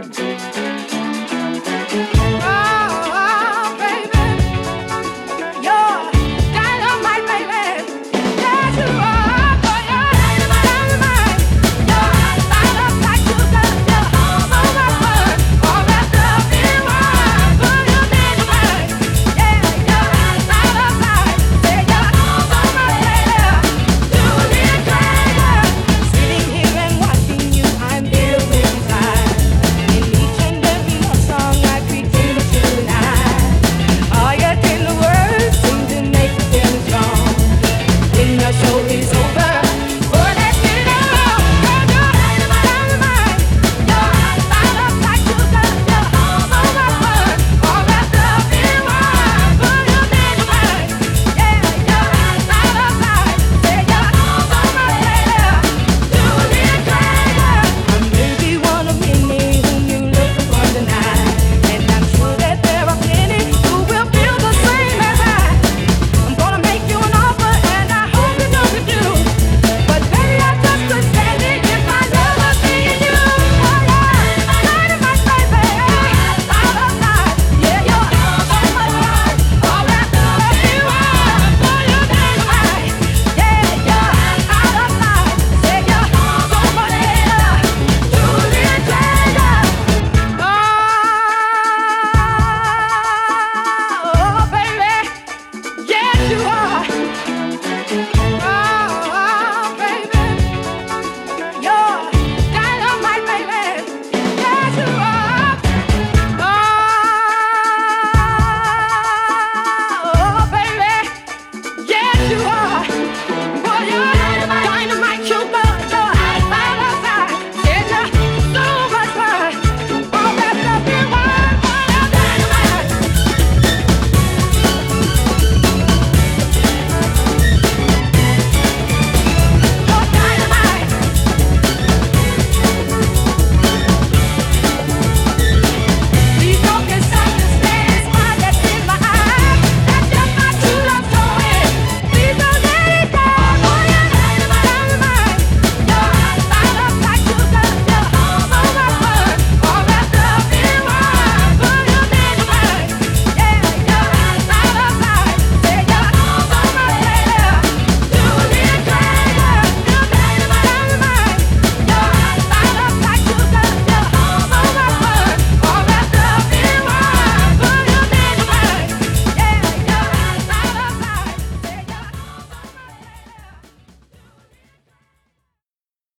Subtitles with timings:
[0.00, 0.21] to